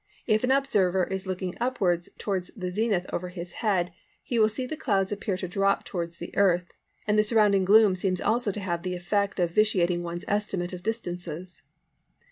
[0.25, 3.93] If an observer is looking upwards towards the zenith over his head,
[4.23, 6.71] he will see the clouds appear to drop towards the Earth,
[7.05, 10.81] and the surrounding gloom seems also to have the effect of vitiating one's estimate of
[10.81, 11.61] distances.